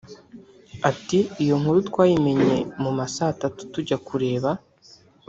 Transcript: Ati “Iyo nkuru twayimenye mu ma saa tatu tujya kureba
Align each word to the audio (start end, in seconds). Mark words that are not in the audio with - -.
Ati 0.89 1.19
“Iyo 1.43 1.55
nkuru 1.61 1.79
twayimenye 1.89 2.57
mu 2.81 2.91
ma 2.97 3.05
saa 3.15 3.37
tatu 3.41 3.61
tujya 3.71 3.97
kureba 4.07 4.49